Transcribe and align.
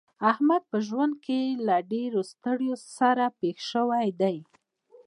احمد 0.31 0.63
په 0.71 0.77
ژوند 0.87 1.13
کې 1.25 1.41
له 1.67 1.75
ډېرو 1.91 2.21
ستړو 2.31 2.73
سره 2.97 3.25
پېښ 3.39 3.57
شوی 3.71 4.07
دی. 4.21 4.37